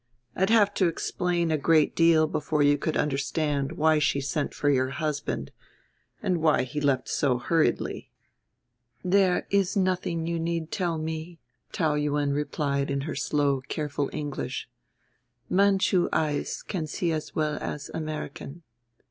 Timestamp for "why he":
6.41-6.81